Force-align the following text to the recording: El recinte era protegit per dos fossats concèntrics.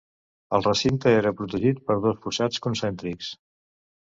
El 0.57 0.63
recinte 0.67 1.13
era 1.17 1.33
protegit 1.41 1.83
per 1.91 1.99
dos 2.07 2.19
fossats 2.25 2.65
concèntrics. 2.67 3.31